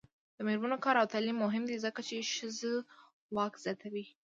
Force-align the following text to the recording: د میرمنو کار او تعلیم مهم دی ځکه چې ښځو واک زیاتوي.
د 0.35 0.37
میرمنو 0.47 0.77
کار 0.85 0.95
او 1.01 1.11
تعلیم 1.13 1.37
مهم 1.45 1.63
دی 1.69 1.77
ځکه 1.85 1.99
چې 2.07 2.29
ښځو 2.35 2.73
واک 3.35 3.53
زیاتوي. 3.63 4.05